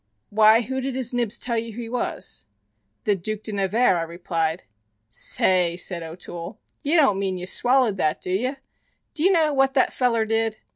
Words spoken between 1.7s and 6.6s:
he was?" "The Duc de Nevers," I replied. "Say," said O'Toole,